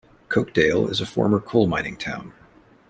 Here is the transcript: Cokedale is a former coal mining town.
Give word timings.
Cokedale 0.29 0.89
is 0.89 0.99
a 0.99 1.05
former 1.05 1.39
coal 1.39 1.67
mining 1.67 1.95
town. 1.95 2.33